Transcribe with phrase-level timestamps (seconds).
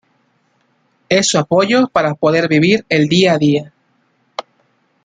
[1.09, 3.71] Es su apoyo para poder vivir el día a día...